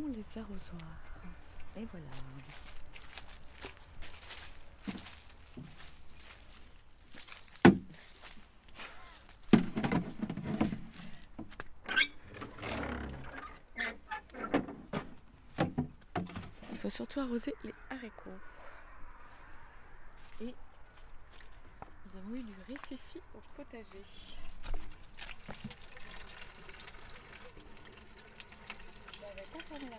les 0.00 0.40
arrosoirs. 0.40 0.80
Et 1.76 1.86
voilà. 1.90 2.06
Il 16.70 16.78
faut 16.78 16.90
surtout 16.90 17.20
arroser 17.20 17.54
les 17.62 17.74
haricots. 17.90 18.30
Et 20.40 20.54
nous 22.06 22.18
avons 22.18 22.34
eu 22.34 22.42
du 22.42 22.54
rififi 22.66 23.20
au 23.34 23.40
potager. 23.56 24.04
La. 29.72 29.96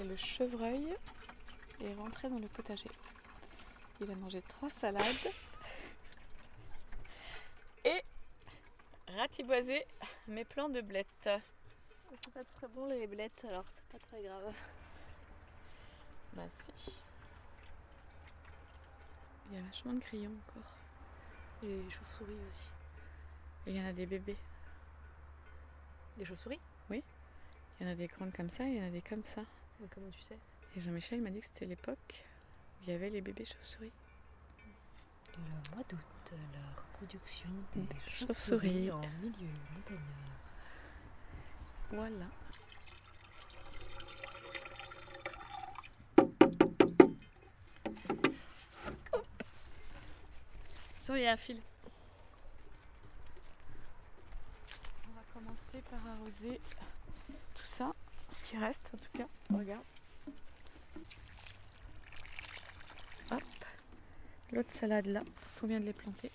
Et 0.00 0.04
le 0.04 0.16
chevreuil 0.16 0.96
est 1.84 1.94
rentré 1.94 2.28
dans 2.28 2.38
le 2.38 2.48
potager. 2.48 2.90
Il 4.00 4.10
a 4.10 4.14
mangé 4.16 4.42
trois 4.42 4.70
salades. 4.70 5.04
Et 7.84 8.02
ratiboisé 9.08 9.84
mes 10.28 10.44
plants 10.44 10.68
de 10.68 10.80
blettes. 10.80 11.30
C'est 12.22 12.32
pas 12.32 12.44
très 12.44 12.66
bon 12.68 12.86
les 12.86 13.06
blettes, 13.06 13.44
alors 13.44 13.64
c'est 13.72 13.98
pas 13.98 14.06
très 14.06 14.22
grave. 14.22 14.52
Bah 16.32 16.42
si. 16.62 16.92
Il 19.48 19.56
y 19.56 19.60
a 19.60 19.62
vachement 19.62 19.92
de 19.92 20.00
grillons 20.00 20.30
encore. 20.48 20.72
Et 21.62 21.66
les 21.66 21.90
chauves-souris 21.90 22.34
aussi. 22.34 23.66
Et 23.66 23.70
il 23.70 23.76
y 23.76 23.80
en 23.80 23.86
a 23.86 23.92
des 23.92 24.06
bébés. 24.06 24.36
Des 26.16 26.24
chauves-souris 26.24 26.60
Il 26.90 27.02
y 27.80 27.84
en 27.84 27.88
a 27.88 27.94
des 27.94 28.06
grandes 28.06 28.32
comme 28.32 28.50
ça 28.50 28.64
et 28.64 28.72
il 28.72 28.76
y 28.76 28.80
en 28.80 28.86
a 28.86 28.90
des 28.90 29.00
comme 29.00 29.24
ça. 29.24 29.42
Mais 29.80 29.88
comment 29.94 30.10
tu 30.10 30.22
sais? 30.22 30.36
Et 30.76 30.80
Jean-Michel 30.80 31.20
m'a 31.20 31.30
dit 31.30 31.40
que 31.40 31.46
c'était 31.46 31.66
l'époque 31.66 32.22
où 32.78 32.84
il 32.86 32.90
y 32.90 32.94
avait 32.94 33.10
les 33.10 33.20
bébés 33.20 33.44
chauves-souris. 33.44 33.92
Le 35.36 35.74
mois 35.74 35.84
d'août, 35.88 35.98
la 36.32 36.82
reproduction 36.82 37.48
des 37.74 37.82
Chauves-souris. 38.10 38.26
chauves-souris 38.26 38.90
en 38.90 39.00
milieu 39.00 39.52
montagneux. 39.74 40.00
Voilà. 41.90 42.26
Il 51.12 51.22
y 51.22 51.26
a 51.26 51.32
un 51.32 51.36
fil. 51.36 51.60
On 55.08 55.12
va 55.12 55.22
commencer 55.50 55.84
par 55.90 56.00
arroser 56.06 56.60
tout 57.54 57.66
ça, 57.66 57.92
ce 58.32 58.42
qui 58.42 58.56
reste 58.56 58.82
en 58.94 58.98
tout 58.98 59.18
cas. 59.18 59.26
Regarde. 59.50 59.84
Hop. 63.30 63.42
L'autre 64.52 64.72
salade 64.72 65.06
là, 65.06 65.22
parce 65.40 65.52
qu'on 65.58 65.66
vient 65.66 65.80
de 65.80 65.86
les 65.86 65.92
planter. 65.92 66.30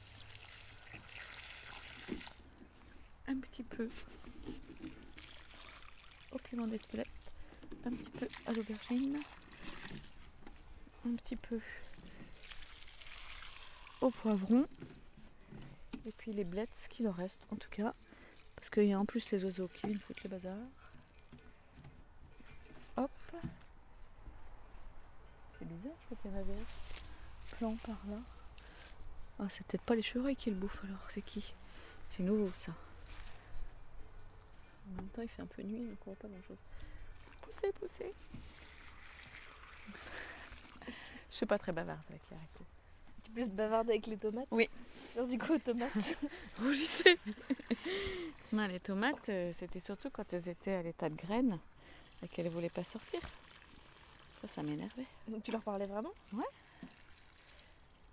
Un 3.27 3.39
petit 3.39 3.63
peu 3.63 3.89
au 6.31 6.37
piment 6.37 6.67
d'Espelette, 6.67 7.07
un 7.85 7.91
petit 7.91 8.09
peu 8.19 8.27
à 8.45 8.51
l'aubergine, 8.51 9.19
un 11.07 11.15
petit 11.15 11.35
peu 11.35 11.59
au 14.01 14.09
poivron, 14.11 14.65
et 16.05 16.11
puis 16.11 16.33
les 16.33 16.43
blettes, 16.43 16.69
ce 16.75 16.89
qu'il 16.89 17.07
en 17.07 17.11
reste 17.11 17.39
en 17.51 17.55
tout 17.55 17.69
cas, 17.71 17.93
parce 18.65 18.73
qu'il 18.73 18.89
y 18.89 18.93
a 18.93 18.99
en 18.99 19.05
plus 19.05 19.29
les 19.29 19.43
oiseaux 19.43 19.67
qui 19.67 19.85
viennent 19.85 19.99
foutre 19.99 20.21
le 20.23 20.29
bazar. 20.29 20.57
Hop. 22.97 23.11
C'est 25.59 25.67
bizarre, 25.67 25.93
je 26.01 26.05
crois 26.05 26.17
qu'il 26.23 26.31
y 26.31 26.33
avait 26.33 26.59
un 26.59 27.55
plan 27.57 27.75
par 27.75 27.97
là. 28.09 28.17
Ah, 29.37 29.43
c'est 29.51 29.63
peut-être 29.67 29.83
pas 29.83 29.93
les 29.93 30.01
chevreuils 30.01 30.35
qui 30.35 30.49
le 30.49 30.55
bouffent 30.55 30.83
alors, 30.83 31.07
c'est 31.13 31.21
qui? 31.21 31.53
C'est 32.17 32.23
nouveau 32.23 32.51
ça. 32.57 32.71
En 34.89 34.95
même 34.95 35.09
temps, 35.09 35.21
il 35.21 35.29
fait 35.29 35.43
un 35.43 35.45
peu 35.45 35.61
nuit, 35.61 35.85
donc 35.85 35.99
on 36.01 36.05
voit 36.05 36.15
pas 36.15 36.27
grand 36.27 36.47
chose. 36.47 36.57
Poussez, 37.43 37.71
poussez. 37.73 38.13
Je 40.87 41.35
suis 41.35 41.45
pas 41.45 41.59
très 41.59 41.71
bavarde 41.71 42.01
avec 42.09 42.21
les 42.31 42.37
haricots. 42.37 42.65
Plus 43.35 43.49
bavarde 43.49 43.89
avec 43.89 44.07
les 44.07 44.15
tomates 44.15 44.47
Oui. 44.49 44.69
Alors 45.13 45.27
du 45.27 45.37
coup, 45.37 45.53
aux 45.53 45.59
tomates. 45.59 46.17
Rougissez 46.59 47.19
Non, 48.53 48.65
les 48.65 48.79
tomates, 48.79 49.27
euh, 49.27 49.51
c'était 49.53 49.81
surtout 49.81 50.09
quand 50.09 50.31
elles 50.31 50.47
étaient 50.47 50.75
à 50.75 50.81
l'état 50.81 51.09
de 51.09 51.15
graines 51.15 51.59
et 52.23 52.29
qu'elles 52.29 52.47
voulaient 52.47 52.69
pas 52.69 52.85
sortir. 52.85 53.19
Ça, 54.39 54.47
ça 54.47 54.63
m'énervait. 54.63 55.05
Donc 55.27 55.43
tu 55.43 55.51
leur 55.51 55.61
parlais 55.61 55.85
vraiment? 55.85 56.13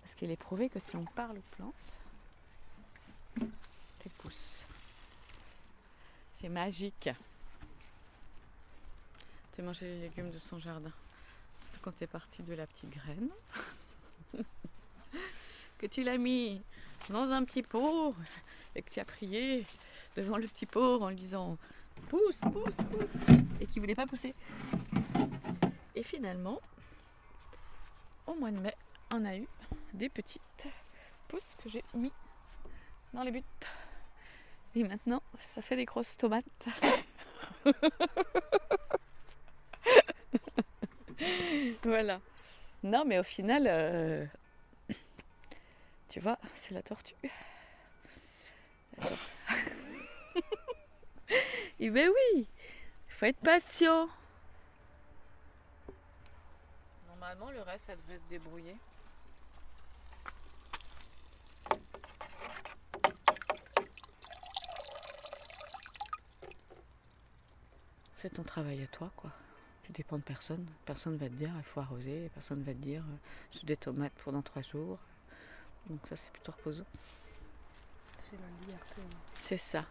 Parce 0.03 0.17
qu'il 0.17 0.29
est 0.33 0.37
prouvé 0.37 0.69
que 0.69 0.81
si 0.81 0.97
on 0.97 1.05
parle 1.05 1.39
aux 1.39 1.57
plantes, 1.57 1.97
elles 3.41 4.13
poussent. 4.19 4.67
C'est 6.41 6.49
magique. 6.49 7.11
Tu 9.55 9.63
manger 9.63 9.87
les 9.87 10.01
légumes 10.01 10.33
de 10.33 10.39
son 10.41 10.59
jardin. 10.59 10.91
Surtout 11.61 11.79
quand 11.81 11.97
tu 11.97 12.03
es 12.03 12.09
parti 12.09 12.43
de 12.43 12.55
la 12.55 12.67
petite 12.67 12.91
graine. 12.91 13.29
que 15.83 15.87
tu 15.89 16.03
l'as 16.05 16.17
mis 16.17 16.63
dans 17.11 17.29
un 17.33 17.45
petit 17.45 17.65
pot 17.65 18.15
et 18.77 18.83
que 18.83 18.91
tu 18.91 19.01
as 19.01 19.05
prié 19.05 19.67
devant 20.15 20.39
le 20.39 20.47
petit 20.47 20.65
pot 20.65 21.03
en 21.03 21.09
lui 21.09 21.17
disant 21.17 21.59
pousse, 22.09 22.39
pousse, 22.53 22.77
pousse 22.89 23.11
et 23.61 23.67
qui 23.67 23.81
voulait 23.81 23.97
pas 23.97 24.07
pousser. 24.07 24.33
Et 25.97 26.05
finalement, 26.05 26.61
au 28.29 28.35
mois 28.35 28.53
de 28.53 28.59
mai, 28.59 28.77
on 29.11 29.25
a 29.25 29.37
eu 29.37 29.49
des 29.93 30.09
petites 30.09 30.69
pousses 31.27 31.57
que 31.61 31.69
j'ai 31.69 31.83
mis 31.95 32.13
dans 33.13 33.25
les 33.25 33.33
buts. 33.33 33.43
Et 34.77 34.85
maintenant, 34.85 35.21
ça 35.41 35.63
fait 35.63 35.75
des 35.75 35.85
grosses 35.85 36.17
tomates. 36.17 36.45
voilà. 41.83 42.21
Non, 42.85 43.05
mais 43.05 43.19
au 43.19 43.25
final, 43.25 43.65
euh, 43.67 44.25
tu 46.13 46.21
vois, 46.21 46.39
c'est 46.55 46.75
la 46.75 46.83
tortue. 46.83 47.15
La 48.99 49.07
Et 51.81 51.89
ben 51.89 52.11
oui, 52.11 52.47
il 53.09 53.15
faut 53.15 53.25
être 53.25 53.41
patient. 53.41 54.11
Normalement, 57.09 57.51
le 57.51 57.63
reste, 57.63 57.87
ça 57.87 57.97
devrait 57.97 58.19
se 58.19 58.29
débrouiller. 58.29 58.77
C'est 68.21 68.35
ton 68.35 68.43
travail 68.43 68.83
à 68.83 68.87
toi, 68.89 69.11
quoi. 69.17 69.31
Tu 69.85 69.93
dépends 69.93 70.19
de 70.19 70.23
personne. 70.23 70.67
Personne 70.85 71.17
va 71.17 71.31
te 71.31 71.35
dire 71.35 71.51
il 71.57 71.65
faut 71.65 71.81
arroser. 71.81 72.31
Personne 72.35 72.63
va 72.65 72.75
te 72.75 72.79
dire 72.79 73.01
euh, 73.01 73.17
j'ai 73.53 73.65
des 73.65 73.79
tomates 73.79 74.13
pour 74.13 74.33
dans 74.33 74.43
trois 74.43 74.61
jours. 74.61 74.99
Donc 75.89 76.01
ça, 76.09 76.17
c'est 76.17 76.31
plutôt 76.31 76.53
reposant. 76.53 76.85
C'est 78.23 78.37
lundi, 78.37 78.75
C'est 79.43 79.57
ça. 79.59 79.85